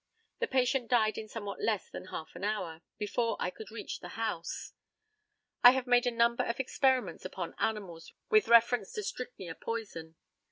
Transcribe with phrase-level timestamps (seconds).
[0.39, 4.17] The patient died in somewhat less than half an hour, before I could reach the
[4.17, 4.73] house.
[5.63, 10.15] I have made a number of experiments upon animals with reference to strychnia poison.